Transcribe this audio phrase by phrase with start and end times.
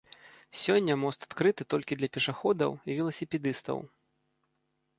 [0.61, 3.77] Сёння мост адкрыты толькі для пешаходаў і веласіпедыстаў.